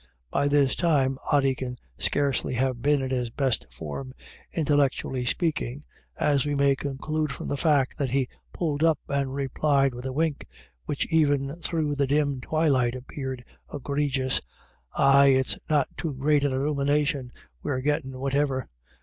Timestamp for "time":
0.75-1.19